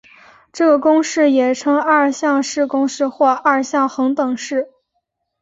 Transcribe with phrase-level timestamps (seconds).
[0.51, 4.71] 这个公式也称二项式公式或二项恒等式。